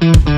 [0.00, 0.33] Hey,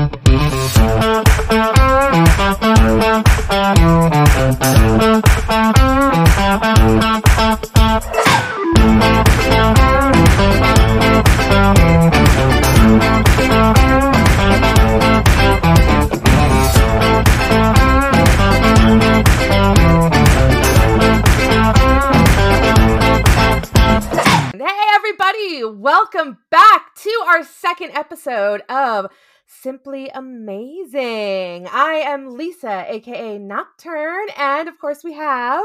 [32.46, 35.64] Lisa, aka Nocturne, and of course, we have.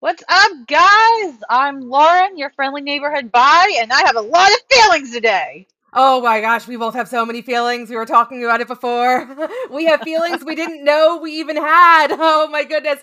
[0.00, 1.34] What's up, guys?
[1.48, 5.68] I'm Lauren, your friendly neighborhood bye, and I have a lot of feelings today.
[5.92, 7.88] Oh my gosh, we both have so many feelings.
[7.88, 9.28] We were talking about it before.
[9.70, 12.08] we have feelings we didn't know we even had.
[12.18, 12.98] Oh my goodness.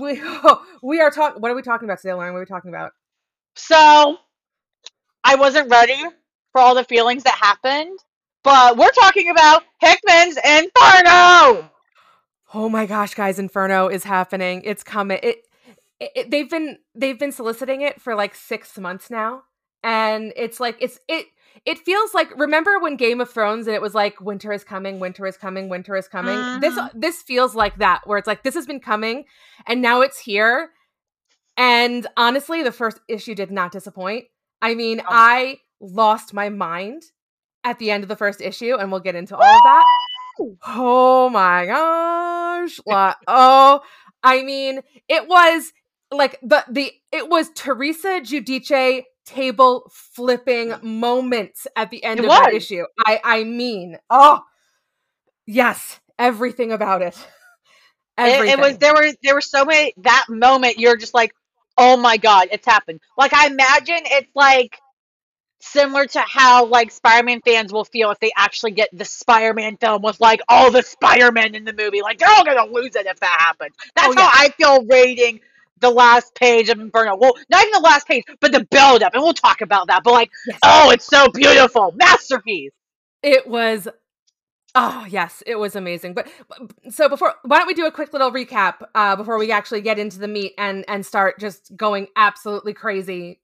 [0.00, 0.22] We
[0.82, 1.42] we are talking.
[1.42, 2.32] What are we talking about today, Lauren?
[2.32, 2.92] What are we talking about?
[3.54, 4.16] So,
[5.24, 6.02] I wasn't ready
[6.52, 7.98] for all the feelings that happened,
[8.44, 11.70] but we're talking about Hickman's Inferno!
[12.54, 14.62] Oh my gosh, guys, Inferno is happening.
[14.64, 15.18] It's coming.
[15.22, 15.38] It,
[16.00, 19.42] it, it- they've been they've been soliciting it for like 6 months now.
[19.84, 21.26] And it's like it's it
[21.64, 24.98] it feels like remember when Game of Thrones and it was like winter is coming,
[24.98, 26.60] winter is coming, winter is coming.
[26.60, 26.90] This Mhm.
[26.94, 29.24] this feels like that where it's like this has been coming
[29.66, 30.70] and now it's here.
[31.56, 34.26] And honestly, the first issue did not disappoint.
[34.62, 35.04] I mean, No.
[35.08, 37.02] I lost my mind
[37.64, 39.84] at the end of the first issue and we'll get into all of that.
[40.66, 42.80] Oh my gosh.
[42.86, 43.80] Like, oh,
[44.22, 45.72] I mean, it was
[46.10, 52.30] like the the it was Teresa Giudice table flipping moments at the end It of
[52.30, 52.84] that issue.
[53.04, 54.40] I I mean, oh
[55.46, 57.16] yes, everything about it.
[58.20, 61.32] It, it was there were there were so many that moment you're just like,
[61.76, 62.98] oh my god, it's happened.
[63.16, 64.76] Like I imagine it's like
[65.60, 70.02] similar to how like Spider-Man fans will feel if they actually get the Spider-Man film
[70.02, 72.02] with like all the Spider-Man in the movie.
[72.02, 73.74] Like they're all gonna lose it if that happens.
[73.96, 74.30] That's Oh, how.
[74.32, 75.40] I feel rating
[75.80, 77.16] the last page of Inferno.
[77.16, 80.02] Well, not even the last page, but the build up, and we'll talk about that.
[80.04, 80.58] But like, Yes.
[80.64, 82.72] oh, it's so beautiful, masterpiece.
[83.22, 83.88] It was
[84.74, 86.14] oh yes, it was amazing.
[86.14, 86.28] But
[86.90, 89.98] so before why don't we do a quick little recap uh before we actually get
[89.98, 93.40] into the meat and and start just going absolutely crazy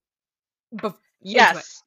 [0.75, 1.81] bef- Yes.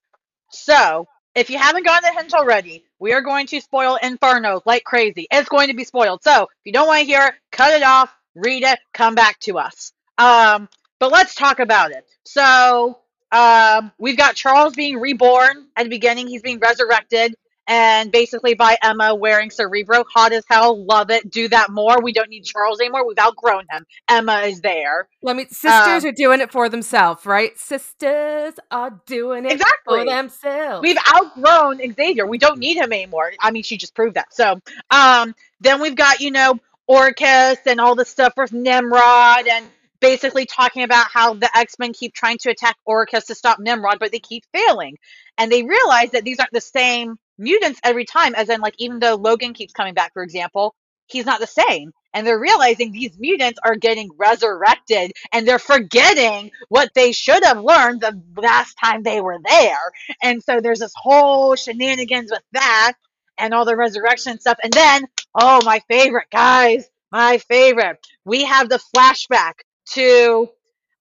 [0.51, 4.85] So, if you haven't gotten the hint already, we are going to spoil Inferno like
[4.85, 5.27] crazy.
[5.31, 6.23] It's going to be spoiled.
[6.23, 9.39] So, if you don't want to hear it, cut it off, read it, come back
[9.41, 9.93] to us.
[10.17, 12.07] Um, but let's talk about it.
[12.25, 12.99] So,
[13.31, 16.27] um, we've got Charles being reborn at the beginning.
[16.29, 17.35] He's being resurrected,
[17.69, 20.03] and basically by Emma wearing Cerebro.
[20.15, 20.85] Hot as hell.
[20.85, 21.31] Love it.
[21.31, 22.01] Do that more.
[22.03, 23.07] We don't need Charles anymore.
[23.07, 23.87] We've outgrown him.
[24.09, 25.09] Emma is there.
[25.23, 27.57] Let me sisters Um, are doing it for themselves, right?
[27.59, 30.01] Sisters are doing it Exactly.
[30.01, 30.83] for themselves.
[30.83, 32.27] We've outgrown Xavier.
[32.27, 33.33] We don't need him anymore.
[33.39, 34.33] I mean, she just proved that.
[34.35, 36.59] So, um, then we've got, you know,
[36.89, 39.67] Orchis and all the stuff with Nimrod and
[40.01, 44.11] basically talking about how the X-Men keep trying to attack Orchis to stop Nimrod, but
[44.13, 44.97] they keep failing.
[45.37, 48.99] And they realize that these aren't the same mutants every time, as in like even
[48.99, 50.75] though Logan keeps coming back, for example,
[51.07, 51.93] he's not the same.
[52.15, 57.61] And they're realizing these mutants are getting resurrected and they're forgetting what they should have
[57.61, 59.93] learned the last time they were there.
[60.23, 62.95] And so there's this whole shenanigans with that
[63.37, 64.59] and all the resurrection stuff.
[64.63, 65.05] And then,
[65.35, 67.99] oh, my favorite, guys, my favorite.
[68.25, 69.55] We have the flashback
[69.93, 70.49] to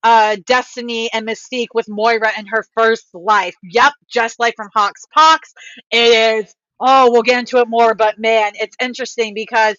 [0.08, 3.56] uh, Destiny and Mystique with Moira in her first life.
[3.62, 5.54] Yep, just like from Hawk's Pox.
[5.92, 9.76] It is, oh, we'll get into it more, but man, it's interesting because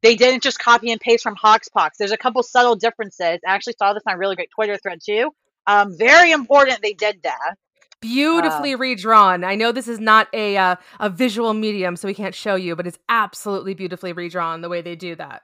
[0.00, 1.90] they didn't just copy and paste from HoXPoX.
[1.98, 3.40] There's a couple subtle differences.
[3.44, 5.32] I actually saw this on a really great Twitter thread too.
[5.66, 7.56] Um, very important they did that.
[8.00, 9.42] Beautifully redrawn.
[9.42, 12.76] I know this is not a uh, a visual medium, so we can't show you,
[12.76, 15.42] but it's absolutely beautifully redrawn the way they do that.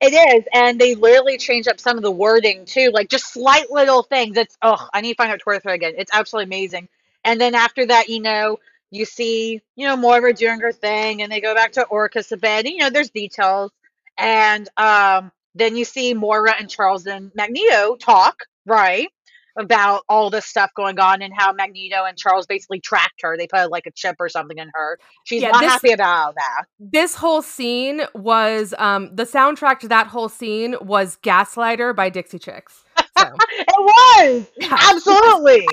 [0.00, 3.70] It is, and they literally changed up some of the wording too, like just slight
[3.70, 4.36] little things.
[4.36, 5.94] It's oh, I need to find out Twitter thread again.
[5.96, 6.88] It's absolutely amazing.
[7.24, 8.58] And then after that, you know,
[8.90, 12.36] you see, you know, Moira doing her thing, and they go back to Orchis a
[12.36, 12.66] bit.
[12.66, 13.72] And, you know, there's details,
[14.18, 19.08] and um, then you see Moira and Charles and Magneto talk, right,
[19.58, 23.36] about all this stuff going on and how Magneto and Charles basically tracked her.
[23.36, 24.98] They put like a chip or something in her.
[25.24, 26.64] She's Yeah, not this- happy about that.
[26.78, 32.38] This whole scene was um the soundtrack to that whole scene was Gaslighter by Dixie
[32.38, 32.84] Chicks.
[33.18, 34.76] So, It was yeah.
[34.90, 35.66] absolutely.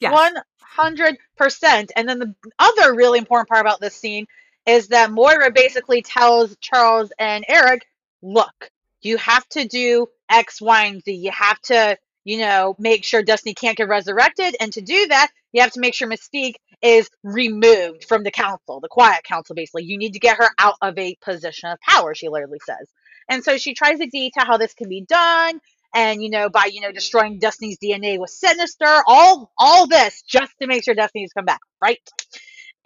[0.00, 1.92] One hundred percent.
[1.96, 4.26] And then the other really important part about this scene
[4.66, 7.86] is that Moira basically tells Charles and Eric,
[8.22, 8.70] "Look,
[9.02, 11.12] you have to do X, Y, and Z.
[11.12, 14.56] You have to you know, make sure Destiny can't get resurrected.
[14.60, 18.80] And to do that, you have to make sure Mystique is removed from the council,
[18.80, 19.84] the quiet council, basically.
[19.84, 22.88] You need to get her out of a position of power, she literally says.
[23.28, 25.60] And so she tries to detail how this can be done.
[25.94, 30.52] And you know, by you know destroying Destiny's DNA with Sinister, all all this just
[30.60, 31.98] to make sure Destiny's come back, right?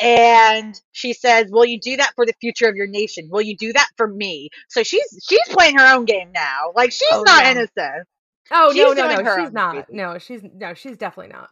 [0.01, 3.29] and she says, "Will you do that for the future of your nation?
[3.31, 6.73] Will you do that for me?" So she's she's playing her own game now.
[6.75, 7.53] Like she's Oh, not yeah.
[7.53, 8.07] innocent.
[8.51, 9.73] Oh She's no, no, no, her she's not.
[9.75, 9.87] crazy.
[9.91, 11.51] No, she's no, she's definitely not.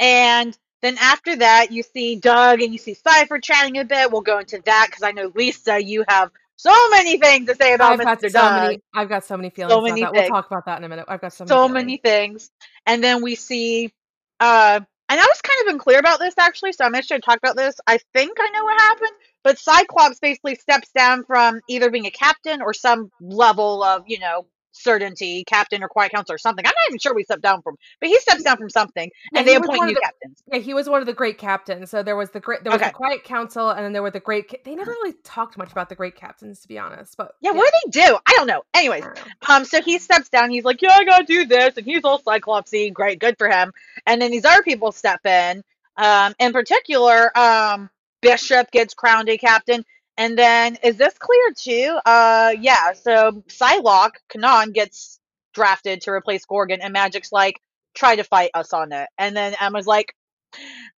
[0.00, 4.10] And then after that, you see Doug and you see Cypher chatting a bit.
[4.10, 7.74] We'll go into that because I know Lisa, you have so many things to say
[7.74, 8.22] about I've Mr.
[8.22, 8.62] so Doug.
[8.62, 8.82] many.
[8.94, 10.12] I've got so many feelings So many that.
[10.12, 11.04] We'll talk about that in a minute.
[11.08, 11.48] I've got so many.
[11.48, 11.74] so feelings.
[11.74, 12.50] many things.
[12.86, 13.92] And then we see,
[14.40, 17.26] uh, and I was kind of unclear about this actually, so I'm actually going to
[17.26, 17.74] talk about this.
[17.86, 19.10] I think I know what happened,
[19.44, 24.18] but Cyclops basically steps down from either being a captain or some level of, you
[24.20, 26.64] know, certainty, captain or quiet council or something.
[26.66, 29.38] I'm not even sure we stepped down from, but he steps down from something, Yeah,
[29.38, 30.42] and they he appoint new the- captains.
[30.52, 31.90] Yeah, he was one of the great captains.
[31.90, 32.88] So there was the great, there was Okay.
[32.90, 34.64] the quiet council, and then there were the great.
[34.64, 37.16] They never really talked much about the great captains, to be honest.
[37.16, 38.18] But Yeah, what do they do?
[38.26, 38.62] I don't know.
[38.74, 39.22] Anyways, don't know.
[39.54, 40.50] Um, so he steps down.
[40.50, 42.92] He's like, "Yeah, I gotta do this," and he's all Cyclopsy.
[42.92, 43.72] Great, good for him.
[44.06, 45.62] And then these other people step in.
[45.96, 47.90] Um, in particular, um,
[48.22, 49.84] Bishop gets crowned a captain.
[50.18, 51.98] And then is this clear too?
[52.04, 52.92] Uh, yeah.
[52.92, 55.18] So Psylocke Kwannon gets
[55.54, 57.60] drafted to replace Gorgon, and Magik's like,
[57.94, 60.14] "Try to fight us on it." And then Emma's like,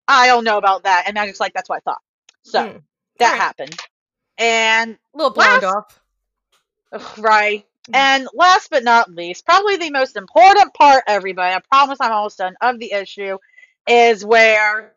[0.08, 2.02] "I don't know about that," and Magik's like, "That's what I thought."
[2.42, 2.78] So Hmm.
[3.18, 3.40] that Alright.
[3.40, 3.80] happened.
[4.38, 6.00] And little blonde last-
[6.92, 7.18] off.
[7.18, 7.64] Right.
[7.88, 7.94] Mhm.
[7.94, 12.38] And last but not least, probably the most important part, everybody, I promise I'm almost
[12.38, 13.38] done, of the issue,
[13.86, 14.94] is where,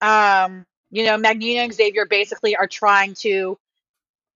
[0.00, 3.58] um, you know, Magneto and Xavier basically are trying to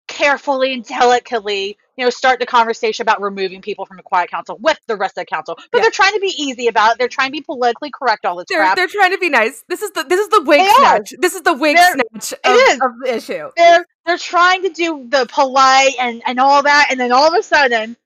[0.08, 4.56] carefully and delicately, you know, start the conversation about removing people from the Quiet Council
[4.60, 5.56] with the rest of the council.
[5.70, 5.82] But Yeah.
[5.82, 6.98] they're trying to be easy about it.
[6.98, 8.76] They're trying to be politically correct all this They're crap.
[8.76, 9.64] they're trying to be nice.
[9.68, 10.74] This is the this is the wig They are.
[10.96, 11.12] snatch.
[11.18, 12.80] This is the wig They're- snatch of, is.
[12.80, 13.50] of the issue.
[13.56, 17.34] they're they're trying to do the polite and and all that, and then all of
[17.38, 17.96] a sudden,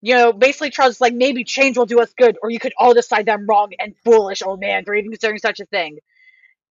[0.00, 2.72] you know, basically Charles is like, maybe change will do us good, or you could
[2.78, 5.98] all decide that I'm wrong and foolish, old man, for even considering such a thing.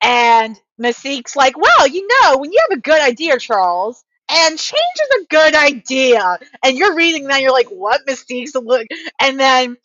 [0.02, 4.82] And Mystique's like, well, you know, when you have a good idea, Charles, and change
[5.04, 8.88] is a good idea, and you're reading that, you're like, what, Mystique's look,
[9.20, 9.78] and then.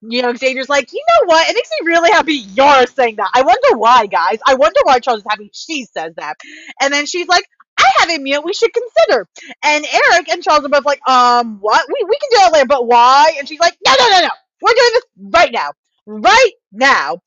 [0.00, 1.48] You know, Xavier's like, you know what?
[1.48, 3.30] It makes me really happy you're saying that.
[3.34, 4.38] I wonder why, guys.
[4.46, 6.36] I wonder why Charles is happy she says that.
[6.80, 7.44] And then she's like,
[7.78, 9.26] I have a meal we should consider.
[9.64, 11.84] And Eric and Charles are both like, um, what?
[11.88, 13.34] We, we can do that later, but why?
[13.38, 14.30] And she's like, no, no, no, no.
[14.60, 15.04] We're doing this
[15.34, 15.70] right now.
[16.10, 17.18] Right now.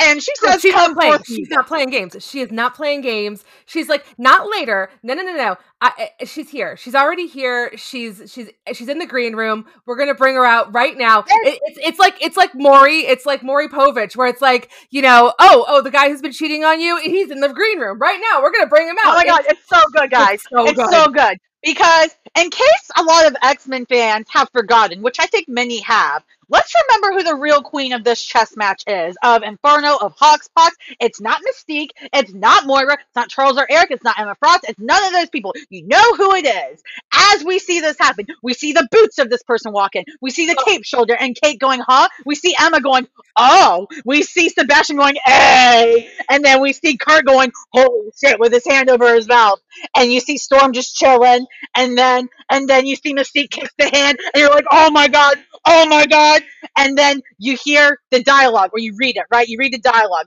[0.00, 1.18] And she says, she's come not playing.
[1.24, 2.16] She's not playing games.
[2.24, 3.44] She is not playing games.
[3.66, 4.90] She's like, not later.
[5.02, 5.56] No, no, no, no.
[5.80, 6.76] I, I- she's here.
[6.76, 7.76] She's already here.
[7.76, 9.64] She's she's she's in the green room.
[9.86, 11.24] We're gonna bring her out right now.
[11.26, 13.00] It, it's it's like it's like Maury.
[13.00, 16.30] It's like Maury Povich, where it's like you know, oh oh, the guy who's been
[16.32, 18.40] cheating on you, he's in the green room right now.
[18.40, 19.14] We're gonna bring him oh out.
[19.14, 20.42] Oh my god, It's- it's so good, guys.
[20.48, 20.90] so it's good.
[20.90, 21.38] so good.
[21.64, 26.22] Because in case a lot of X-Men fans have forgotten, which I think many have,
[26.48, 29.16] let's remember who the real queen of this chess match is.
[29.22, 30.70] Of Inferno, of HoXPoX.
[31.00, 31.90] It's not Mystique.
[32.12, 32.94] It's not Moira.
[32.94, 33.90] It's not Charles or Eric.
[33.90, 34.64] It's not Emma Frost.
[34.68, 35.54] It's none of those people.
[35.70, 36.82] You know who it is.
[37.12, 40.04] As we see this happen, we see the boots of this person walk in.
[40.20, 40.64] We see the oh.
[40.64, 42.08] cape shoulder and Kate going, huh?
[42.24, 43.86] We see Emma going, oh.
[44.04, 46.10] We see Sebastian going, hey.
[46.30, 49.60] And then we see Kurt going, holy shit, with his hand over his mouth
[49.96, 53.88] and you see Storm just chilling, and then and then you see Mystique kiss the
[53.88, 55.36] hand, and you're like, oh my god,
[55.66, 56.37] oh my god,
[56.76, 59.48] and then you hear the dialogue, or you read it, right?
[59.48, 60.26] You read the dialogue.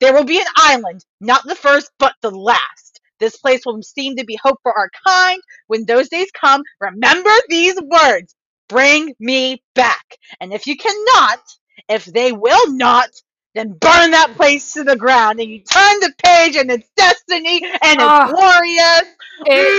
[0.00, 3.00] There will be an island, not the first, but the last.
[3.20, 5.40] This place will seem to be hope for our kind.
[5.68, 8.34] When those days come, remember these words.
[8.68, 10.04] Bring me back.
[10.40, 11.40] And if you cannot,
[11.88, 13.10] if they will not,
[13.54, 15.40] then burn that place to the ground.
[15.40, 18.24] And you turn the page and it's destiny and it's Ah.
[18.24, 19.02] glorious.
[19.44, 19.76] it,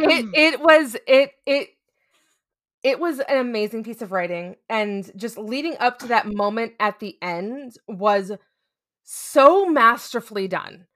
[0.00, 1.68] it it was it it
[2.82, 6.98] it was an amazing piece of writing and just leading up to that moment at
[6.98, 8.32] the end was
[9.04, 10.86] so masterfully done.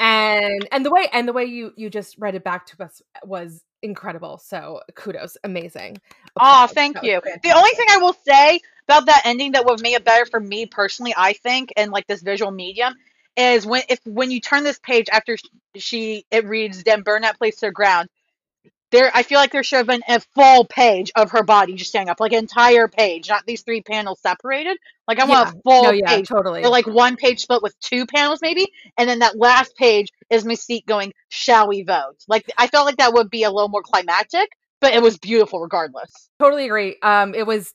[0.00, 3.00] And and the way and the way you you just read it back to us
[3.22, 4.38] was incredible.
[4.38, 5.36] So kudos.
[5.44, 5.98] Amazing.
[6.40, 7.20] Oh, thank you.
[7.42, 8.58] The only thing I will say
[8.88, 12.06] about that ending that would make it better for me personally, I think, in like
[12.08, 12.94] this visual medium,
[13.36, 15.36] is when if when you turn this page after
[15.76, 18.08] she it reads then burn that place to the ground.
[18.94, 21.90] There, I feel like there should have been a full page of her body just
[21.90, 24.76] standing up, like an entire page, not these three panels separated.
[25.08, 25.52] Like I want Yeah.
[25.52, 28.68] a full no yeah page, totally or like one page split with two panels maybe,
[28.96, 32.98] and then that last page is Mystique going, "Shall we vote?" Like I felt like
[32.98, 34.48] that would be a little more climactic,
[34.80, 36.30] but it was beautiful regardless.
[36.38, 37.72] totally agree um it was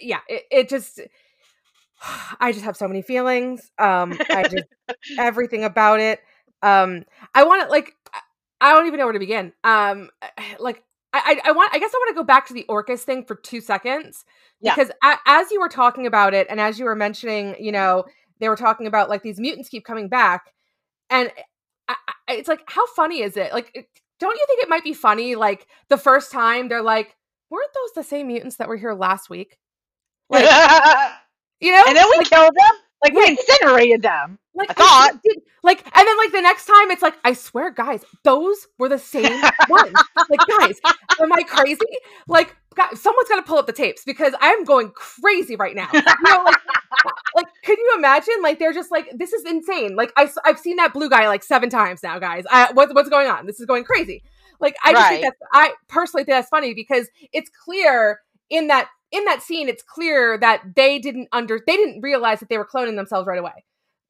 [0.00, 1.00] yeah it, it just
[2.40, 3.70] I just have so many feelings.
[3.78, 4.66] Um, I just
[5.18, 6.20] everything about it.
[6.62, 7.94] Um, I want to like,
[8.60, 9.52] I don't even know where to begin.
[9.64, 10.10] Um,
[10.58, 10.82] like,
[11.12, 13.36] I, I want, I guess I want to go back to the Orchis thing for
[13.36, 14.24] two seconds
[14.60, 14.74] Yeah.
[14.74, 18.04] because a, as you were talking about it, and as you were mentioning, you know,
[18.40, 20.52] they were talking about like these mutants keep coming back,
[21.10, 21.30] and
[21.88, 21.94] I,
[22.28, 23.52] I, it's like, how funny is it?
[23.52, 23.86] Like, it-
[24.20, 25.34] don't you think it might be funny?
[25.34, 27.14] Like the first time they're like,
[27.50, 29.58] weren't those the same mutants that were here last week?
[30.30, 30.44] Like,
[31.60, 32.76] you know, and then we like, killed them.
[33.04, 34.38] Like we incinerated them.
[34.54, 35.20] like I thought.
[35.22, 38.88] did- like, and then like the next time, it's like, I swear, guys, those were
[38.90, 39.94] the same ones.
[40.28, 40.78] Like, guys,
[41.20, 41.80] am I crazy?
[42.28, 45.88] Like, guys, someone's got to pull up the tapes because I'm going crazy right now.
[45.94, 46.56] You know, like,
[47.34, 48.34] like, can you imagine?
[48.42, 49.96] Like, they're just like, this is insane.
[49.96, 52.44] Like, I, I've seen that blue guy like seven times now, guys.
[52.50, 53.46] I, what, what's going on?
[53.46, 54.22] This is going crazy.
[54.60, 55.32] Like, I just think Right.
[55.40, 58.20] that's, I personally think that's funny because it's clear
[58.50, 62.48] in that in that scene, it's clear that they didn't under they didn't realize that
[62.48, 63.64] they were cloning themselves right away.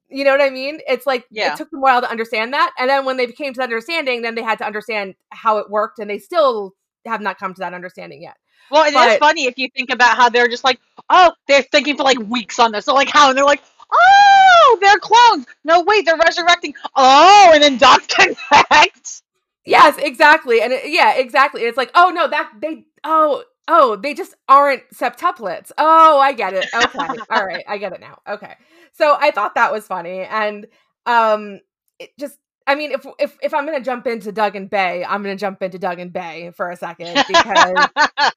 [0.09, 0.79] You know what I mean?
[0.87, 1.53] It's like Yeah.
[1.53, 3.63] it took them a while to understand that, and then when they came to that
[3.65, 6.73] understanding, then they had to understand how it worked, and they still
[7.05, 8.35] have not come to that understanding yet.
[8.71, 11.61] Well, it is But- funny if you think about how they're just like, oh, they're
[11.63, 12.85] thinking for like weeks on this.
[12.85, 13.61] So like how, and they're like,
[13.91, 15.45] oh, they're clones.
[15.63, 16.73] No, wait, they're resurrecting.
[16.95, 19.21] Oh, and then dots connect.
[19.65, 21.61] Yes, exactly, and it, yeah, exactly.
[21.63, 25.71] It's like, oh no, that they oh oh they just aren't septuplets.
[25.77, 26.65] Oh, I get it.
[26.73, 28.19] Okay, all right, I get it now.
[28.27, 28.53] Okay,
[28.93, 30.67] so I thought that was funny, and
[31.05, 31.59] um,
[31.99, 32.37] it just.
[32.67, 35.61] I mean, if if if I'm gonna jump into Doug and Bay, I'm gonna jump
[35.61, 37.87] into Doug and Bay for a second because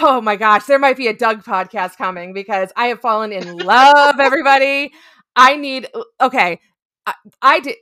[0.00, 3.56] oh my gosh, there might be a Doug podcast coming because I have fallen in
[3.58, 4.20] love.
[4.20, 4.92] Everybody,
[5.34, 5.88] I need
[6.20, 6.60] okay.
[7.06, 7.76] I, I did.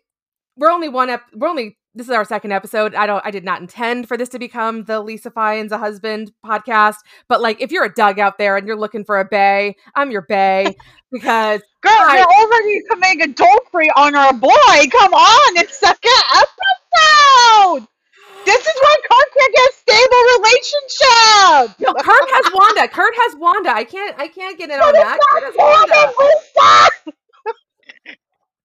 [0.57, 1.23] We're only one up.
[1.35, 1.79] We're only.
[1.97, 2.95] This is our second episode.
[2.97, 3.25] I don't.
[3.25, 6.97] I did not intend for this to become the Lisa finds a husband podcast.
[7.29, 10.11] But like, if you're a Doug out there and you're looking for a Bay, I'm
[10.11, 10.75] your Bay
[11.13, 14.51] because Girl, I- you're already committing adultery on our boy.
[14.91, 17.87] Come on, it's second episode.
[18.45, 21.81] This is why Kurt can't get a stable relationship.
[21.81, 22.89] no, Kurt has Wanda.
[22.89, 23.71] Kurt has Wanda.
[23.71, 24.19] I can't.
[24.19, 25.19] I can't get in on But that.
[25.31, 26.13] Kurt has Wanda.
[26.19, 27.15] Wanda,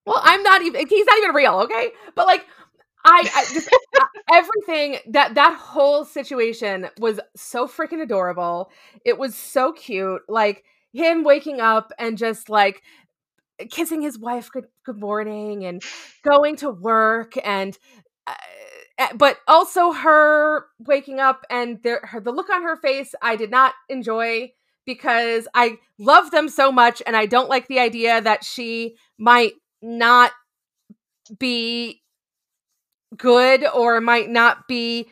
[0.06, 0.88] Well, I'm not even.
[0.88, 1.92] He's not even real, okay?
[2.16, 2.46] But like,
[3.10, 8.70] I, I just uh, everything that that whole situation was so freaking adorable.
[9.04, 10.22] It was so cute.
[10.30, 10.64] Like
[10.94, 12.84] him waking up and just like
[13.72, 15.84] kissing his wife good good morning and
[16.24, 17.78] going to work and.
[18.28, 18.34] Uh,
[19.00, 23.38] uh, but also her waking up and there, her, the look on her face, I
[23.38, 24.52] did not enjoy
[24.86, 29.54] because I love them so much, and I don't like the idea that she might
[29.82, 30.32] not
[31.40, 32.02] be
[33.18, 35.10] good or might not be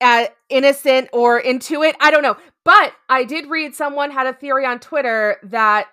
[0.00, 1.96] uh, innocent or into it.
[2.00, 2.36] I don't know.
[2.64, 5.88] But I did read someone had a theory on Twitter that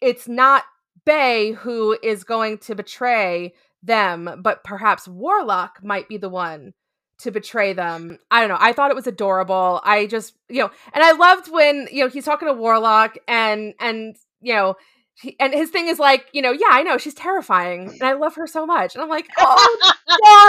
[0.00, 0.64] it's not
[1.04, 6.74] Bay who is going to betray them, but perhaps Warlock might be the one
[7.20, 8.18] to betray them.
[8.30, 8.58] I don't know.
[8.60, 9.80] I thought it was adorable.
[9.84, 13.74] I just, you know, and I loved when, you know, he's talking to Warlock and
[13.80, 14.76] and you know,
[15.20, 18.14] he, and his thing is like, you know, yeah, I know she's terrifying, and I
[18.14, 19.92] love her so much, and I'm like, oh,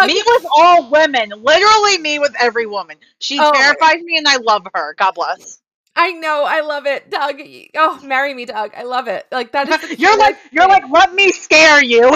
[0.06, 2.98] me with all women, literally me with every woman.
[3.20, 3.52] She Oh.
[3.52, 4.96] terrifies me, and I love her.
[4.98, 5.60] God bless.
[5.96, 7.42] I know, I love it, Doug.
[7.76, 8.72] Oh, marry me, Doug.
[8.76, 9.28] I love it.
[9.32, 9.78] Like that is.
[10.00, 12.16] You're like, you're like, let me scare you.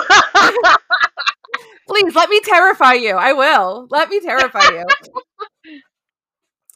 [1.87, 3.15] please let me terrify you.
[3.15, 3.87] I will.
[3.91, 4.93] Let me terrify you.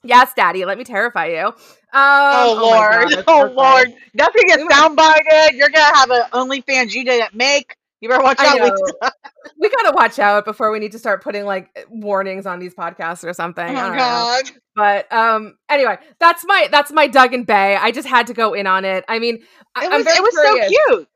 [0.04, 0.66] Yes, Daddy.
[0.66, 1.48] Let me terrify you.
[1.48, 1.54] Um,
[1.94, 5.58] oh, my lord, God, oh lord, that's gonna get soundbited.
[5.58, 7.76] You're gonna have an OnlyFans you didn't make.
[8.02, 8.60] You better watch out.
[9.60, 13.24] We gotta watch out before we need to start putting like warnings on these podcasts
[13.28, 13.66] or something.
[13.66, 13.98] Oh don't know.
[13.98, 14.52] god.
[14.76, 17.76] But um, anyway, that's my that's my Doug and Bay.
[17.76, 19.06] I just had to go in on it.
[19.08, 19.40] I mean,
[19.74, 20.68] I, It I'm was, very it was curious.
[20.68, 21.08] so cute.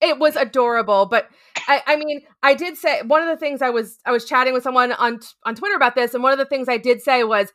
[0.00, 1.28] it was adorable but
[1.68, 4.52] I, I mean i did say one of the things i was i was chatting
[4.54, 7.24] with someone on on twitter about this and one of the things i did say
[7.24, 7.52] was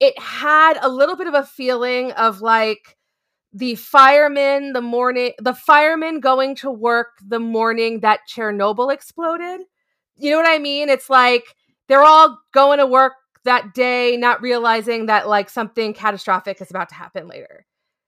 [0.00, 2.96] it had a little bit of a feeling of like
[3.52, 9.60] the firemen the morning the firemen going to work the morning that chernobyl exploded
[10.16, 11.44] you know what i mean it's like
[11.88, 13.12] they're all going to work
[13.44, 17.64] that day not realizing that like something catastrophic is about to happen later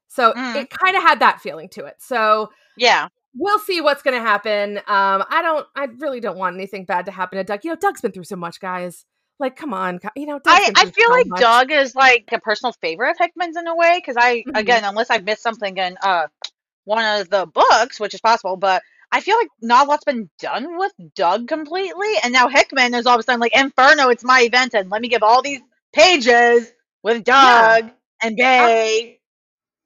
[0.08, 0.56] so Mm.
[0.56, 3.08] it kind of had that feeling to it so Yeah.
[3.34, 4.78] we'll see what's going to happen.
[4.78, 7.64] Um, I don't, I really don't want anything bad to happen to Doug.
[7.64, 9.04] You know, Doug's been through so much, guys.
[9.38, 10.40] Like, come on, you know.
[10.46, 11.40] I, I feel so like much.
[11.40, 14.56] Doug is like a personal favorite of Hickman's in a way because I Mhm.
[14.56, 16.28] again unless I missed something in uh
[16.84, 20.30] one of the books, which is possible, but I feel like not a lot's been
[20.38, 24.24] done with Doug completely, and now Hickman is all of a sudden like Inferno, it's
[24.24, 25.60] my event, and let me give all these
[25.92, 27.90] pages with Doug
[28.22, 29.20] and Bay.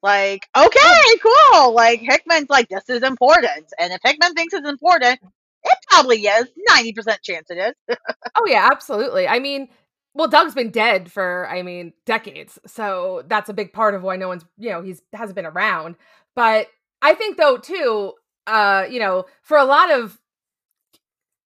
[0.01, 1.73] Like, okay, cool.
[1.73, 3.67] Like Hickman's like, this is important.
[3.79, 5.19] And if Hickman thinks it's important,
[5.63, 6.47] it probably is.
[6.69, 7.57] 90% chance it
[7.89, 7.97] is.
[8.35, 9.27] oh yeah, absolutely.
[9.27, 9.69] I mean,
[10.13, 12.59] well, Doug's been dead for, I mean, decades.
[12.65, 15.95] So that's a big part of why no one's, you know, he's hasn't been around.
[16.35, 16.67] But
[17.01, 18.13] I think though too,
[18.47, 20.19] uh, you know, for a lot of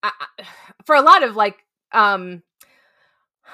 [0.04, 0.10] uh,
[0.86, 1.58] for a lot of like
[1.92, 2.44] um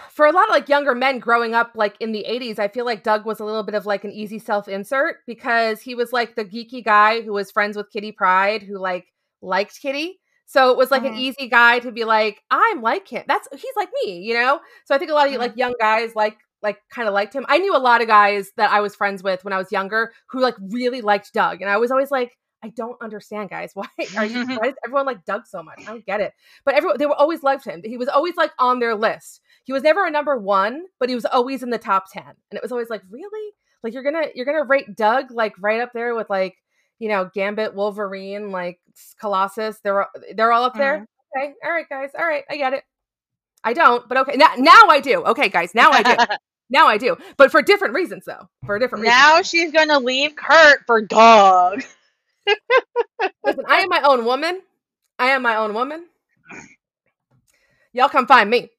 [0.09, 2.85] for a lot of like younger men growing up like in the 80s i feel
[2.85, 6.13] like doug was a little bit of like an easy self insert because he was
[6.13, 9.07] like the geeky guy who was friends with kitty pryde who like
[9.41, 10.20] liked kitty
[10.51, 11.13] so it was like mm-hmm.
[11.13, 14.59] an easy guy to be like i'm like him that's he's like me you know
[14.85, 15.41] so i think a lot of mm-hmm.
[15.41, 18.51] like young guys like like kind of liked him i knew a lot of guys
[18.57, 21.69] that i was friends with when i was younger who like really liked doug and
[21.69, 23.71] i was always like I don't understand, guys.
[23.73, 24.45] Why are you?
[24.45, 25.79] Why does everyone like Doug so much?
[25.79, 26.33] I don't get it.
[26.63, 27.81] But everyone, they were always loved him.
[27.83, 29.41] He was always like on their list.
[29.63, 32.23] He was never a number one, but he was always in the top ten.
[32.23, 33.53] And it was always like, really?
[33.83, 36.55] Like you're gonna you're gonna rate Doug like right up there with like
[37.01, 38.79] you know Gambit, Wolverine, like
[39.19, 39.79] Colossus.
[39.83, 40.05] They're
[40.35, 40.97] they're all up there.
[40.97, 41.43] Mm-hmm.
[41.43, 42.11] Okay, all right, guys.
[42.17, 42.83] All right, I get it.
[43.63, 44.37] I don't, but okay.
[44.37, 45.23] Now now I do.
[45.25, 45.73] Okay, guys.
[45.73, 46.15] Now I do.
[46.69, 47.17] now I do.
[47.37, 48.47] But for different reasons, though.
[48.67, 49.17] For different reasons.
[49.17, 51.83] Now she's gonna leave Kurt for dog.
[53.43, 54.61] Listen, I am my own woman.
[55.17, 56.05] I am my own woman.
[57.93, 58.69] Y'all come find me.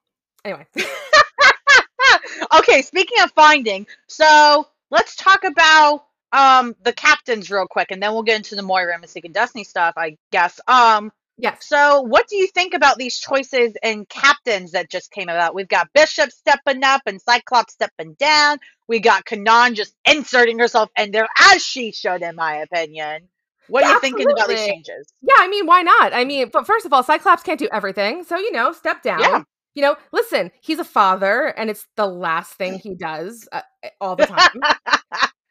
[0.44, 0.64] Anyway.
[2.56, 8.12] okay, speaking of finding, so let's talk about um the captains real quick and then
[8.12, 10.60] we'll get into the Moira Mystique and Destiny stuff, I guess.
[10.66, 11.56] Um yeah.
[11.60, 15.54] So, what do you think about these choices and captains that just came about?
[15.54, 18.58] We've got Bishop stepping up and Cyclops stepping down.
[18.86, 23.28] We got Kwannon just inserting herself in there as she should, in my opinion.
[23.68, 25.12] What are you thinking about these changes?
[25.22, 26.12] Yeah, I mean, why not?
[26.12, 28.24] I mean, but first of all, Cyclops can't do everything.
[28.24, 29.20] So, you know, step down.
[29.20, 29.42] Yeah.
[29.74, 33.62] You know, listen, he's a father and it's the last thing he does uh,
[34.00, 34.60] all the time.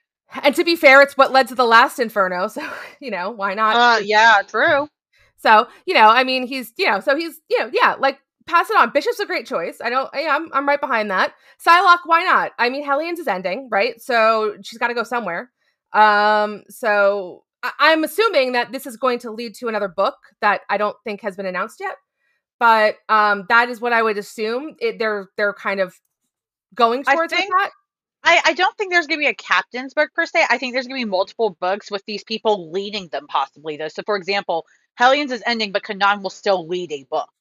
[0.44, 2.48] and to be fair, it's what led to the last Inferno.
[2.52, 2.68] So,
[3.00, 3.76] you know, why not?
[3.76, 4.88] Uh, yeah, true.
[5.38, 8.70] So, you know, I mean, he's, you know, so he's, you know, yeah, like pass
[8.70, 8.92] it on.
[8.92, 9.80] Bishop's a great choice.
[9.84, 11.34] I don't, yeah, I'm, I'm right behind that.
[11.66, 12.52] Psylocke, why not?
[12.60, 14.00] I mean, Hellions is ending, right?
[14.02, 15.52] So she's got to go somewhere.
[15.94, 20.62] Um, so I- am assuming that this is going to lead to another book that
[20.70, 21.96] I don't think has been announced yet.
[22.60, 24.76] But um, that is what I would assume.
[24.80, 25.96] It, they're they're kind of
[26.76, 27.72] going towards think, that.
[28.24, 30.46] I, I don't think there's going to be a captain's book per se.
[30.50, 33.88] I think there's going to be multiple books with these people leading them, possibly though.
[33.88, 37.32] So, for example, Hellions is ending, but Kwannon will still lead a book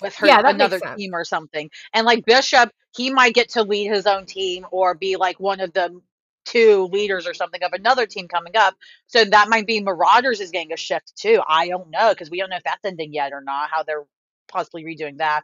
[0.00, 1.70] with her yeah, another team or something.
[1.92, 5.60] And like Bishop, he might get to lead his own team or be like one
[5.60, 6.00] of the
[6.46, 8.74] two leaders or something of another team coming up.
[9.06, 11.40] So that might be Marauders is getting a shift too.
[11.46, 14.06] I don't know because we don't know if that's ending yet or not, how they're
[14.48, 15.42] possibly redoing that.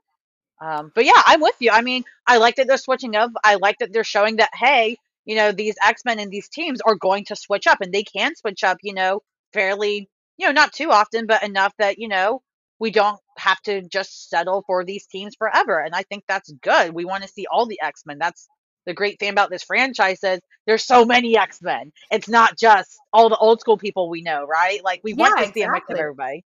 [0.61, 1.71] Um, but yeah, I'm with you.
[1.71, 3.31] I mean, I like that they're switching up.
[3.45, 6.81] I like that they're showing that, hey, you know, these X Men and these teams
[6.81, 9.21] are going to switch up and they can switch up, you know,
[9.53, 12.43] fairly, you know, not too often, but enough that, you know,
[12.79, 15.81] we don't have to just settle for these teams forever.
[15.81, 16.93] And I think that's good.
[16.95, 18.19] We want to see all the X Men.
[18.19, 18.49] That's
[18.87, 21.93] the great thing about this franchise is there's so many X Men.
[22.11, 24.83] It's not just all the old school people we know, right?
[24.85, 26.45] Like we want to see a mix of everybody.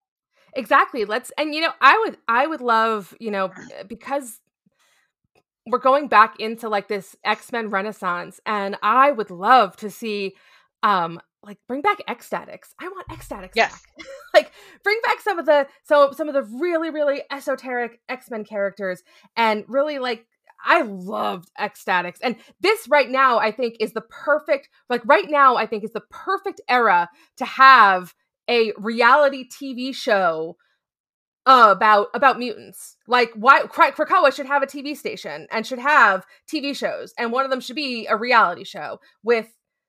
[0.58, 1.04] Exactly.
[1.04, 3.50] Let's and you know I would I would love you know
[3.86, 4.40] because
[5.66, 10.34] we're going back into like this X Men renaissance, and I would love to see
[10.82, 12.74] um like bring back X-Statix.
[12.80, 13.70] I want X-Statix yes.
[13.70, 14.06] back.
[14.34, 19.04] like bring back some of the so some of the really really esoteric X-Men characters
[19.36, 20.26] and really like
[20.66, 22.16] I loved X-Statix.
[22.20, 25.92] And this right now, I think, is the perfect, like right now, I think is
[25.92, 28.12] the perfect era to have
[28.48, 30.56] a reality TV show
[31.46, 32.96] uh, about about mutants.
[33.06, 37.44] Like why Krakoa should have a TV station and should have TV shows, and one
[37.44, 39.46] of them should be a reality show with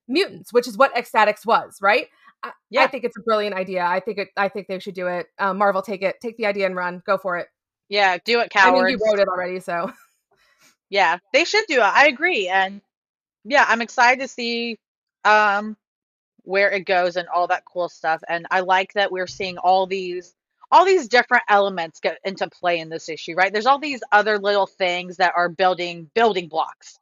[0.07, 2.07] mutants, which is what X-Statix was, right?
[2.41, 2.83] I, yeah.
[2.83, 3.83] I think it's a brilliant idea.
[3.85, 4.29] I think it.
[4.37, 5.27] I think they should do it.
[5.37, 7.01] Um, Marvel, take it, take the idea and run.
[7.05, 7.47] Go for it.
[7.89, 8.81] Yeah, do it, cowards.
[8.81, 9.91] I mean, you wrote it already, so
[10.89, 11.81] yeah, they should do it.
[11.81, 12.81] I agree, and
[13.43, 14.77] yeah, I'm excited to see
[15.25, 15.75] um
[16.49, 18.23] where it goes and all that cool stuff.
[18.27, 20.33] And I like that we're seeing all these
[20.71, 23.51] all these different elements get into play in this issue, right?
[23.53, 26.97] There's all these other little things that are building building blocks.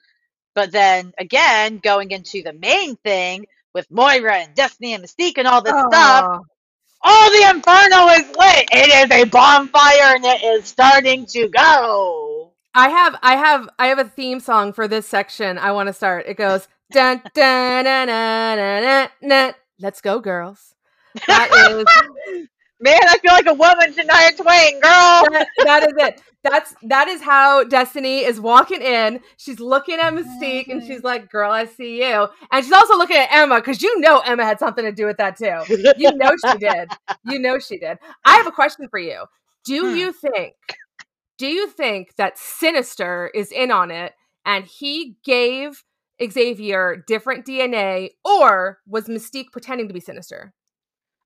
[0.53, 5.47] But then again, going into the main thing with Moira and Destiny and Mystique and
[5.47, 6.41] all this stuff,
[7.01, 8.67] all the Inferno is lit.
[8.71, 12.51] It is a bonfire and it is starting to go.
[12.73, 15.57] I have I have I have a theme song for this section.
[15.57, 16.25] I want to start.
[16.27, 19.53] It goes dun dun dun dun dun dun.
[19.79, 20.73] Let's go, girls.
[21.27, 22.47] That is
[22.79, 25.23] Man, I feel like a woman tonight, Twain, girl.
[25.31, 26.21] That, that is it.
[26.43, 29.19] That's that is how Destiny is walking in.
[29.37, 33.17] She's looking at Mystique and she's like, "Girl, I see you." And she's also looking
[33.17, 35.59] at Emma because you know Emma had something to do with that too.
[35.97, 36.89] You know she did.
[37.25, 37.97] You know she did.
[38.23, 39.25] I have a question for you.
[39.65, 39.95] Do Hmm.
[39.95, 40.53] you think?
[41.39, 44.13] Do you think that Sinister is in on it
[44.45, 45.83] and he gave
[46.23, 50.53] Xavier different DNA, or was Mystique pretending to be Sinister?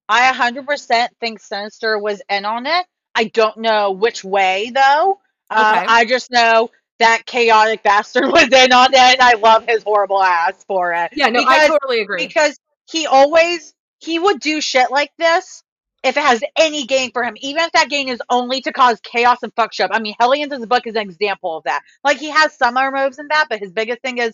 [0.09, 2.85] I 100% think Sinister was in on it.
[3.15, 5.19] I don't know which way though.
[5.49, 9.83] Uh, I just know that chaotic bastard was in on it, and I love his
[9.83, 11.11] horrible ass for it.
[11.13, 12.25] Yeah, no, I totally agree.
[12.25, 12.57] because
[12.89, 15.63] he always he would do shit like this
[16.03, 18.99] if it has any gain for him, even if that gain is only to cause
[19.03, 19.91] chaos and fuck shit up.
[19.93, 21.81] I mean, Hellions' book is an example of that.
[22.03, 24.33] Like he has some other moves in that, but his biggest thing is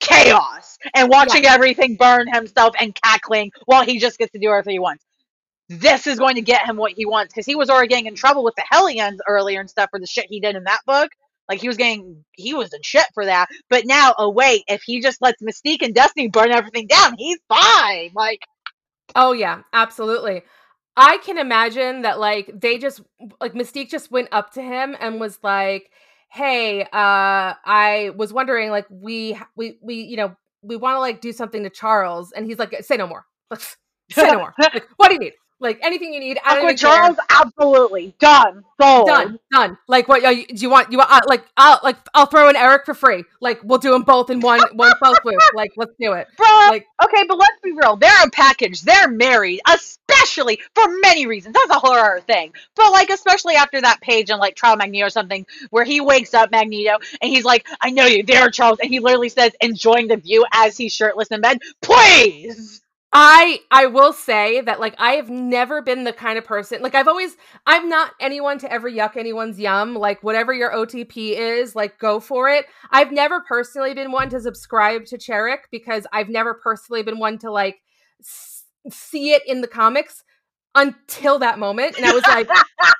[0.00, 4.72] chaos and watching everything burn himself and cackling while he just gets to do everything
[4.72, 5.04] he wants.
[5.68, 8.16] This is going to get him what he wants because he was already getting in
[8.16, 11.10] trouble with the Hellions earlier and stuff for the shit he did in that book.
[11.48, 13.46] Like he was getting, he was in shit for that.
[13.68, 17.38] But now, oh wait, if he just lets Mystique and Destiny burn everything down, he's
[17.48, 18.10] fine.
[18.14, 18.40] Like,
[19.14, 20.42] Oh yeah, absolutely.
[20.96, 23.00] I can imagine that like they just
[23.40, 25.90] like Mystique just went up to him and was like,
[26.30, 31.20] "Hey, uh I was wondering like we we we you know, we want to like
[31.20, 33.26] do something to Charles." And he's like, "Say no more.
[33.50, 33.76] Let's
[34.12, 34.54] say no more.
[34.58, 35.34] Like, what do you need?
[35.60, 36.38] Like anything you need.
[36.44, 36.74] Aqua care.
[36.76, 39.06] Charles, absolutely done, sold.
[39.06, 39.78] Done, done.
[39.88, 40.22] Like what?
[40.22, 40.90] you- Do you want?
[40.90, 41.10] You want?
[41.10, 43.24] Uh, like I'll like I'll throw in Eric for free.
[43.40, 45.34] Like we'll do them both in one one fell swoop.
[45.54, 46.28] Like let's do it.
[46.38, 47.96] Bruh, Like okay, but let's be real.
[47.96, 48.80] They're a package.
[48.82, 51.54] They're married, especially for many reasons.
[51.54, 52.52] That's a other thing.
[52.74, 56.32] But like, especially after that page in like Trial Magneto or something, where he wakes
[56.34, 60.08] up Magneto and he's like, "I know you there, Charles," and he literally says, "Enjoying
[60.08, 61.58] the view" as he's shirtless in bed.
[61.82, 62.80] Please.
[63.12, 66.94] I I will say that like I have never been the kind of person like
[66.94, 69.94] I've always I'm not anyone to ever yuck anyone's yum.
[69.94, 72.66] Like whatever your OTP is like go for it.
[72.92, 77.38] I've never personally been one to subscribe to Cherik because I've never personally been one
[77.38, 77.80] to like
[78.20, 80.22] s- see it in the comics
[80.76, 81.96] until that moment.
[81.96, 82.48] And I was like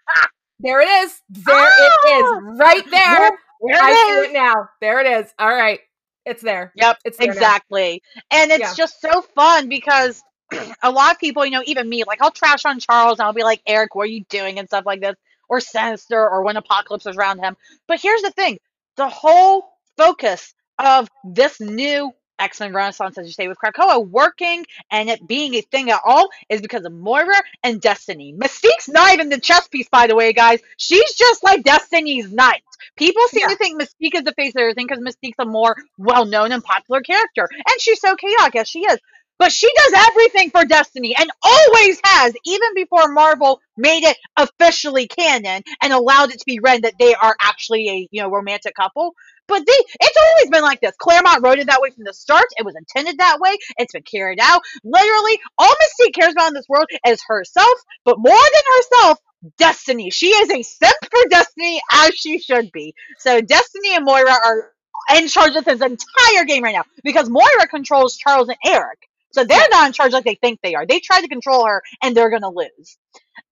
[0.59, 1.23] there it is.
[1.29, 2.59] There it is.
[2.59, 3.31] Right there.
[3.63, 4.71] There I see it now.
[4.81, 5.33] There it is.
[5.39, 5.79] All right
[6.27, 7.55] it's there Yep, it's there now.
[7.59, 8.03] exactly.
[8.31, 8.77] And it's Yeah.
[8.77, 10.23] just so fun because
[10.83, 13.33] a lot of people, you know, even me, like I'll trash on Charles and I'll
[13.33, 14.59] be like, Eric, what are you doing?
[14.59, 15.17] And stuff like this,
[15.49, 17.57] or Sinister, or when Apocalypse is around him.
[17.89, 18.59] But here's the thing
[18.97, 24.67] the whole focus of this new X Men Renaissance, as you say, with Krakoa working
[24.91, 28.33] and it being a thing at all is because of Moira and Destiny.
[28.37, 30.61] Mystique's not even the chess piece, by the way, guys.
[30.77, 32.63] She's just like Destiny's knight.
[32.97, 33.49] People seem Yeah.
[33.49, 36.65] to think Mystique is the face of everything because Mystique's a more well known and
[36.65, 37.49] popular character.
[37.53, 38.99] And she's so chaotic as she is.
[39.39, 45.09] But she does everything for Destiny and always has, even before Marvel made it officially
[45.09, 48.75] canon and allowed it to be read that they are actually a you know romantic
[48.75, 49.15] couple.
[49.51, 50.95] But they it's always been like this.
[51.01, 52.47] Claremont wrote it that way from the start.
[52.59, 53.59] It was intended that way.
[53.79, 54.63] It's been carried out.
[54.85, 59.19] Literally, all Mystique cares about in this world is herself, but more than herself,
[59.59, 60.11] Destiny.
[60.11, 62.95] She is a simp for Destiny as she should be.
[63.19, 64.73] So Destiny and Moira are
[65.17, 68.99] in charge of this entire game right now because Moira controls Charles and Eric.
[69.33, 70.87] So they're not in charge like they think they are.
[70.87, 72.99] They try to control her and they're gonna lose.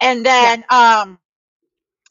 [0.00, 1.18] And then um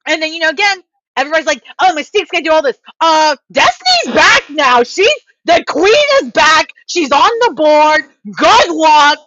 [0.08, 0.84] and then you know again,
[1.18, 2.80] everybody's like, oh Mystique's gonna do all this.
[3.02, 4.84] Uh Destiny's back now.
[4.84, 5.12] She's
[5.46, 6.68] the queen is back.
[6.88, 8.04] She's on the board.
[8.38, 9.20] Good luck.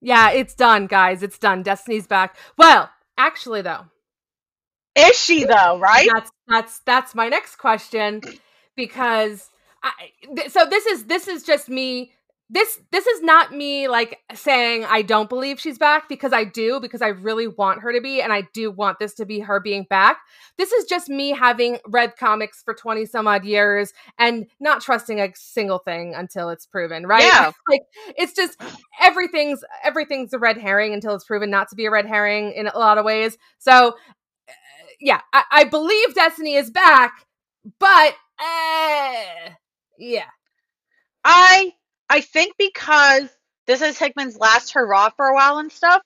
[0.00, 2.36] Yeah, it's done guys it's done Destiny's back.
[2.58, 3.86] Well, actually though
[4.96, 6.14] Is she though, right?
[6.14, 8.22] that's that's that's my next question
[8.76, 9.50] because
[9.82, 9.92] I
[10.36, 12.12] th- so this is this is just me
[12.52, 16.80] this this is not me like saying I don't believe she's back because I do
[16.80, 19.58] because I really want her to be and I do want this to be her
[19.58, 20.18] being back.
[20.58, 25.18] This is just me having read comics for 20 some odd years and not trusting
[25.18, 27.22] a single thing until it's proven, right?
[27.22, 27.52] Yeah.
[27.70, 27.80] like
[28.18, 28.60] it's just
[29.00, 32.66] everything's everything's a red herring until it's proven not to be a red herring in
[32.66, 33.38] a lot of ways.
[33.58, 34.52] So uh,
[35.00, 37.26] yeah, I, I believe Destiny is back,
[37.78, 39.52] but uh,
[39.98, 40.26] yeah,
[41.24, 41.72] I
[42.12, 43.30] I think because
[43.66, 46.02] this is Hickman's last hurrah for a while and stuff.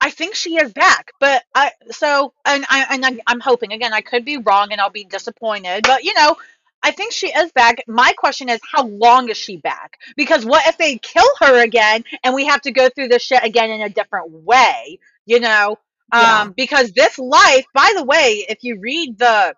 [0.00, 3.92] I think she is back, but I so and I and I, I'm hoping again.
[3.92, 6.36] I could be wrong and I'll be disappointed, but you know,
[6.82, 7.82] I think she is back.
[7.86, 9.98] My question is, how long is she back?
[10.16, 13.44] Because what if they kill her again and we have to go through this shit
[13.44, 14.98] again in a different way?
[15.26, 15.78] You know,
[16.14, 16.42] Yeah.
[16.42, 19.54] um, because this life, by the way, if you read the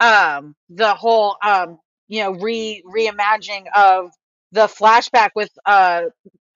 [0.00, 4.10] um the whole um you know re reimagining of
[4.54, 6.04] the flashback with uh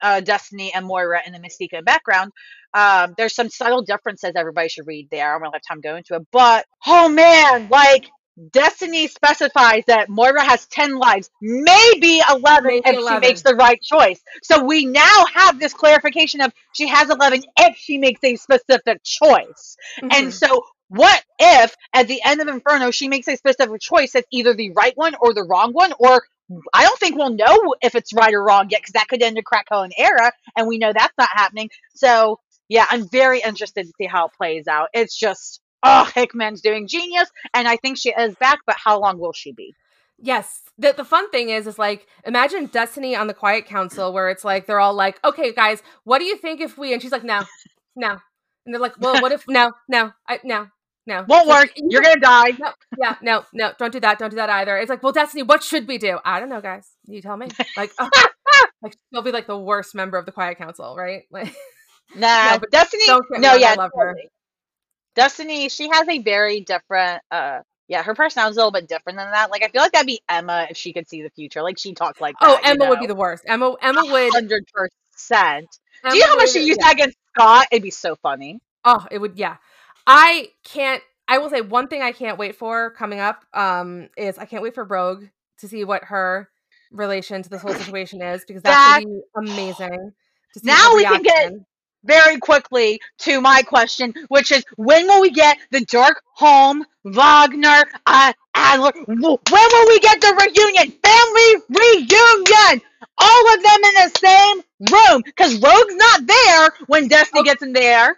[0.01, 2.33] uh, Destiny and Moira in the Mystica background.
[2.75, 5.35] Um, there's some subtle differences everybody should read there.
[5.35, 8.07] I'm gonna have time going into it, but oh man, like
[8.53, 13.07] Destiny specifies that Moira has 10 lives, maybe 11 Maybe if 11.
[13.09, 14.21] she makes the right choice.
[14.43, 19.03] So we now have this clarification of she has 11 if she makes a specific
[19.05, 19.77] choice.
[20.11, 20.33] And Mhm.
[20.33, 24.55] so, what if at the end of Inferno she makes a specific choice that's either
[24.55, 25.93] the right one or the wrong one?
[25.99, 26.23] Or
[26.73, 29.39] I don't think we'll know if it's right or wrong yet because that could end
[29.39, 31.71] a Krakoan era, and we know that's not happening.
[31.95, 34.89] So, yeah, I'm very interested to see how it plays out.
[34.93, 39.19] It's just, oh, Hickman's doing genius, and I think she is back, but how long
[39.19, 39.75] will she be?
[40.21, 40.63] Yes.
[40.79, 44.45] The the fun thing is is like imagine Destiny on the Quiet Council where it's
[44.45, 47.25] like they're all like, "Okay, guys, what do you think if we?" And she's like,
[47.25, 47.43] "No,
[47.97, 48.19] no,"
[48.67, 50.69] and they're like, "Well, what if no, no, I no,
[51.09, 51.73] no, Won't like, work.
[51.77, 52.51] "You You're gonna die.
[52.59, 54.77] no, yeah, no, no, don't do that, don't do that either.
[54.77, 56.19] It's like, well, Destiny, what should we do?
[56.25, 56.87] I don't know, guys.
[57.07, 57.49] You tell me.
[57.79, 58.11] Like, oh,
[58.83, 61.23] like she'll be like the worst member of the Quiet Council, right?
[61.31, 61.55] Like,
[62.15, 63.07] Nah, No, Destiny.
[63.07, 64.29] don't get me No, yeah, totally.
[65.15, 65.69] Destiny.
[65.69, 67.23] She has a very different.
[67.31, 69.51] uh Yeah, her personality's a little bit different than that.
[69.51, 71.63] Like, I feel like that'd be Emma if she could see the future.
[71.63, 72.65] Like, she talked like oh, that.
[72.65, 73.45] you Emma would be the worst.
[73.47, 74.33] Emma, Emma would.
[74.33, 75.67] hundred percent.
[76.09, 76.87] Do you know how much she used yeah.
[76.89, 77.67] that against Scott?
[77.73, 78.61] It'd be so funny.
[78.85, 79.37] Oh, it would.
[79.39, 79.57] Yeah,
[80.09, 81.03] I can't.
[81.29, 83.45] I will say one thing I can't wait for coming up.
[83.55, 85.25] Um, is I can't wait for Rogue
[85.61, 86.49] to see what her
[86.91, 90.13] relation to this whole situation is because that's That- gonna be amazing.
[90.55, 91.53] To see Now we can get-
[92.05, 97.83] Very quickly to my question, which is when will we get the Dark Home Wagner
[98.07, 98.93] uh, Adler?
[99.07, 99.39] When will
[99.89, 100.93] we get the reunion?
[101.03, 102.81] Family reunion!
[103.19, 107.45] All of them in the same room because Rogue's not there when Destiny Oh.
[107.45, 108.17] gets in there.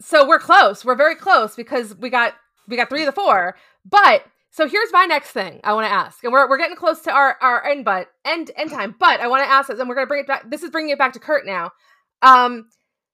[0.00, 0.84] So we're close.
[0.84, 2.34] We're very close because we got
[2.68, 3.56] we got three of the four.
[3.84, 7.00] But so here's my next thing I want to ask, and we're we're getting close
[7.02, 8.94] to our our end but end end time.
[8.98, 10.50] But I want to ask this, and we're gonna bring it back.
[10.50, 11.70] This is bringing it back to Kurt now.
[12.22, 12.68] Um,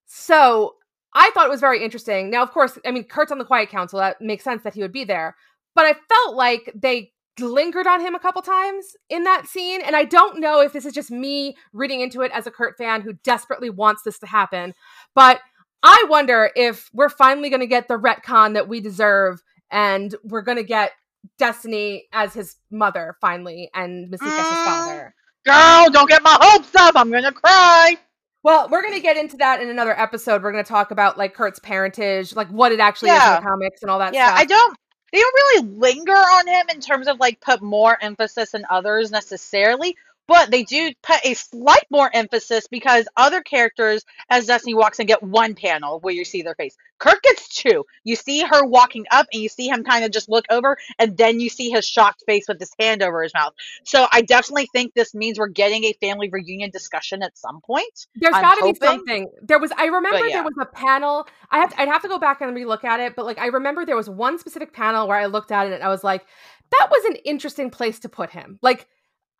[0.06, 0.76] so
[1.14, 2.30] I thought it was very interesting.
[2.30, 3.98] Now, of course, I mean Kurt's on the Quiet Council.
[3.98, 5.36] That makes sense that he would be there.
[5.74, 9.94] But I felt like they lingered on him a couple times in that scene, and
[9.94, 13.02] I don't know if this is just me reading into it as a Kurt fan
[13.02, 14.72] who desperately wants this to happen,
[15.14, 15.40] but.
[15.88, 20.42] I wonder if we're finally going to get the retcon that we deserve, and we're
[20.42, 20.90] going to get
[21.38, 24.64] Destiny as his mother finally, and Mystique as his Mm.
[24.64, 25.14] father.
[25.44, 26.96] Girl, don't get my hopes up.
[26.96, 27.96] I'm gonna cry.
[28.42, 30.42] Well, we're going to get into that in another episode.
[30.42, 33.40] We're going to talk about like Kurt's parentage, like what it actually is in the
[33.40, 34.38] comics and all that Yeah, stuff.
[34.40, 34.76] I don't.
[35.12, 39.10] They don't really linger on him in terms of like put more emphasis than others
[39.12, 39.96] necessarily,
[40.26, 45.06] but they do put a slight more emphasis because other characters, as Destiny walks in,
[45.06, 46.76] get one panel where you see their face.
[46.98, 47.84] Kurt gets two.
[48.04, 51.16] You see her walking up, and you see him kind of just look over, and
[51.16, 53.52] then you see his shocked face with his hand over his mouth.
[53.84, 58.06] So I definitely think this means we're getting a family reunion discussion at some point.
[58.14, 59.28] There's got to be something.
[59.42, 59.72] There was.
[59.76, 60.36] I remember yeah.
[60.36, 61.28] there was a panel.
[61.50, 61.74] I have.
[61.76, 64.08] I'd have to go back and relook at it, but like I remember there was
[64.08, 66.24] one specific panel where I looked at it and I was like,
[66.70, 68.58] that was an interesting place to put him.
[68.62, 68.88] Like,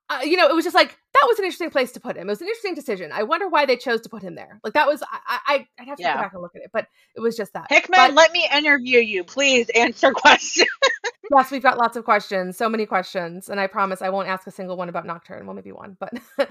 [0.08, 2.28] uh, you know, it was just like that was an interesting place to put him.
[2.28, 3.10] It was an interesting decision.
[3.12, 4.60] I wonder why they chose to put him there.
[4.62, 5.02] Like that was.
[5.02, 5.38] I.
[5.46, 6.14] I I'd have to Yeah.
[6.14, 7.66] go back and look at it, but it was just that.
[7.70, 9.24] Hickman, But- let me interview you.
[9.24, 10.68] Please answer questions.
[11.30, 12.56] yes, we've got lots of questions.
[12.56, 15.44] So many questions, and I promise I won't ask a single one about Nocturne.
[15.46, 16.12] Well, maybe one, but.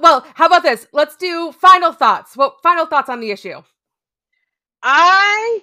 [0.00, 0.86] Well, how about this?
[0.92, 2.34] Let's do final thoughts.
[2.36, 3.60] What final thoughts on the issue?
[4.82, 5.60] I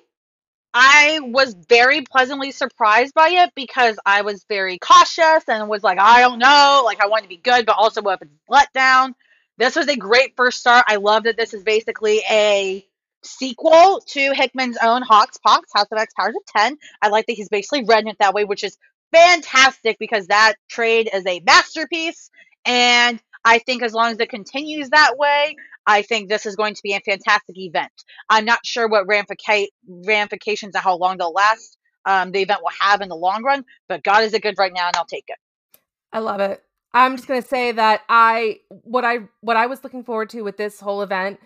[0.74, 6.00] I was very pleasantly surprised by it because I was very cautious and was like,
[6.00, 8.72] I don't know, like I want to be good, but also what if it's let
[8.74, 9.16] down.
[9.58, 10.86] This was a great first start.
[10.88, 12.86] I love that this is basically a
[13.24, 16.78] sequel to Hickman's own HoXPoX, House of X Powers of 10.
[17.02, 18.78] I like that he's basically written it that way, which is
[19.12, 22.30] fantastic because that trade is a masterpiece.
[22.66, 25.56] And I think as long as it continues that way,
[25.90, 27.92] I think this is going to be a fantastic event.
[28.30, 31.78] I'm not sure what ramifica- ramifications and how long they'll last.
[32.06, 34.72] Um, the event will have in the long run, but God is it good right
[34.72, 35.38] now, and I'll take it.
[36.14, 36.62] I love it.
[36.94, 40.58] I'm just gonna say that I what I what I was looking forward to with
[40.58, 41.40] this whole event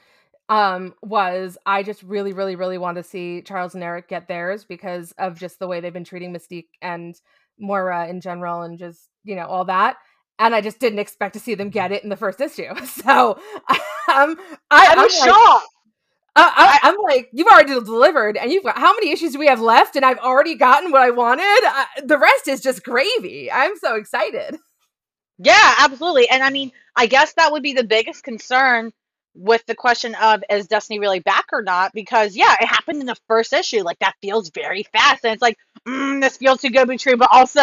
[0.49, 4.65] um was I just really really really want to see Charles and Eric get theirs
[4.65, 7.15] because of just the way they've been treating Mystique and
[7.59, 9.97] Moira in general and just you know all that
[10.39, 13.39] and I just didn't expect to see them get it in the first issue so
[14.13, 14.37] um
[14.71, 15.67] I, I'm, like, shocked.
[16.35, 19.45] I, I, I'm like, you've already delivered, and you've got how many issues do we
[19.45, 19.95] have left?
[19.95, 22.07] And I've already gotten what I wanted.
[22.07, 23.51] The rest is just gravy.
[23.51, 24.57] I'm so excited.
[25.37, 26.29] Yeah, absolutely.
[26.29, 28.91] And I mean, I guess that would be the biggest concern
[29.35, 31.91] with the question of is Destiny really back or not?
[31.93, 33.81] Because yeah, it happened in the first issue.
[33.81, 35.25] Like that feels very fast.
[35.25, 37.61] And it's like, mm, this feels too good to be true, but also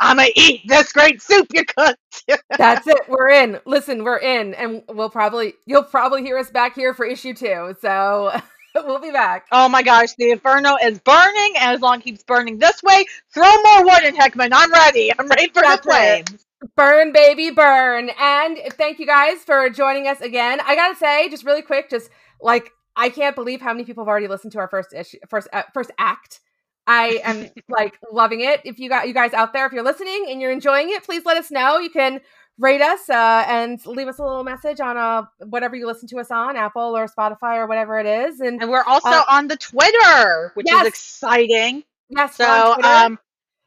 [0.00, 2.24] I'm gonna eat this great soup you cooked.
[2.58, 3.00] That's it.
[3.08, 3.60] We're in.
[3.64, 7.74] Listen, we're in, and we'll probably you'll probably hear us back here for issue two.
[7.80, 8.32] So
[8.74, 9.46] we'll be back.
[9.52, 12.82] Oh my gosh, the inferno is burning, and as long as it keeps burning this
[12.82, 14.52] way, throw more wood in Hickman.
[14.52, 15.12] I'm ready.
[15.18, 16.46] I'm ready for That's the flames.
[16.76, 18.10] Burn, baby, burn.
[18.20, 20.60] And thank you guys for joining us again.
[20.64, 22.08] I gotta say, just really quick, just
[22.40, 25.48] like I can't believe how many people have already listened to our first issue, first
[25.52, 26.40] uh, first act.
[26.86, 28.60] I am like loving it.
[28.64, 31.24] If you got you guys out there, if you're listening and you're enjoying it, please
[31.24, 31.78] let us know.
[31.78, 32.20] You can
[32.58, 36.18] rate us uh, and leave us a little message on uh, whatever you listen to
[36.18, 38.40] us on, Apple or Spotify or whatever it is.
[38.40, 40.82] And, And we're also Uh, on the Twitter, which yes.
[40.82, 41.84] is exciting.
[42.08, 43.18] yes, So, um,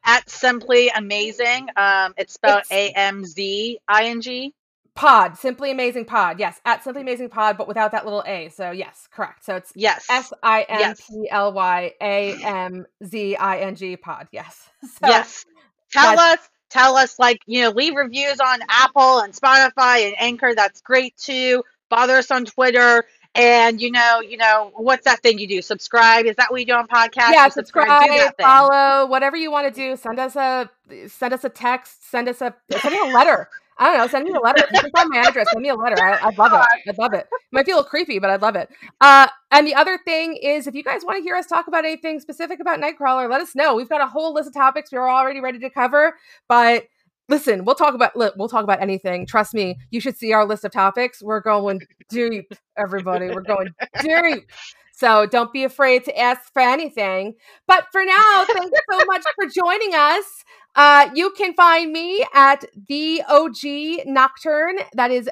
[0.06, 1.70] at simply amazing.
[1.76, 4.54] Um, it's spelled A M Z I N G.
[4.96, 6.40] pod, simply amazing pod.
[6.40, 8.50] Yes, at simply amazing pod, but without that little a.
[8.50, 9.46] So yes, correct.
[9.46, 10.06] So it's Yes.
[10.10, 14.28] S I N P L Y A M Z I N G pod.
[14.32, 14.70] Yes.
[14.86, 15.46] So, yes.
[15.92, 20.54] Tell us, tell us, like, you know, leave reviews on Apple and Spotify and Anchor.
[20.54, 21.64] That's great too.
[21.90, 23.06] Bother us on Twitter.
[23.34, 25.62] And you know, you know, what's that thing you do?
[25.62, 26.26] Subscribe.
[26.26, 27.32] Is that what you do on podcasts?
[27.32, 29.98] Yeah, subscribe, Do follow, whatever you want to do.
[29.98, 30.70] Send us a
[31.10, 32.10] send us a text.
[32.10, 33.50] Send us a send me a letter.
[33.78, 34.08] I don't know.
[34.08, 34.66] Send me a letter.
[34.74, 35.50] You can find my address.
[35.52, 36.02] Send me a letter.
[36.02, 36.90] I, love it.
[36.90, 37.28] I'd love it.
[37.32, 38.70] It might feel creepy, but I'd love it.
[39.02, 41.84] Uh, and the other thing is, if you guys want to hear us talk about
[41.84, 43.76] anything specific about Nightcrawler, let us know.
[43.76, 46.16] We've got a whole list of topics we're already ready to cover.
[46.48, 46.86] But
[47.28, 49.26] listen, we'll talk about we'll talk about anything.
[49.26, 49.78] Trust me.
[49.92, 51.22] You should see our list of topics.
[51.22, 53.28] We're going deep, everybody.
[53.28, 53.70] We're going
[54.02, 54.50] deep.
[54.98, 57.36] So don't be afraid to ask for anything.
[57.68, 60.46] But for now, thanks so much for joining us.
[60.74, 64.80] Uh, you can find me at the OG Nachturne.
[64.94, 65.30] That is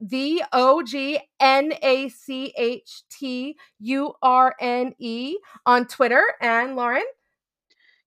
[0.00, 6.22] the OG N A C H T U R N E on Twitter.
[6.40, 7.04] And Lauren,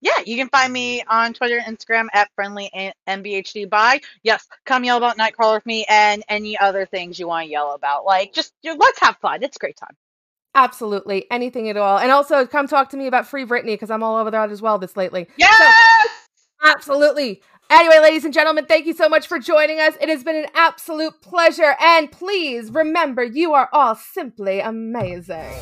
[0.02, 2.70] Yeah, you can find me on Twitter and Instagram at friendly
[3.08, 4.02] MBHD by.
[4.24, 7.74] Yes, come yell about Nightcrawler with me and any other things you want to yell
[7.74, 8.06] about.
[8.06, 9.42] Like, just let's have fun.
[9.44, 9.96] It's a great time.
[10.58, 11.28] Absolutely.
[11.30, 12.00] Anything at all.
[12.00, 14.60] And also come talk to me about Free Britney because I'm all over that as
[14.60, 15.28] well this lately.
[15.38, 15.56] Yes!
[15.56, 17.44] So, absolutely.
[17.70, 19.94] Anyway, ladies and gentlemen, thank you so much for joining us.
[20.02, 21.76] It has been an absolute pleasure.
[21.80, 25.54] And please remember, you are all simply amazing.